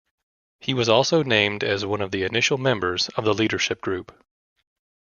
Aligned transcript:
He 0.59 0.73
was 0.73 0.89
also 0.89 1.21
named 1.21 1.63
as 1.63 1.85
one 1.85 2.01
of 2.01 2.09
the 2.09 2.23
initial 2.23 2.57
members 2.57 3.09
of 3.09 3.23
the 3.23 3.35
leadership 3.35 3.81
group. 3.81 4.11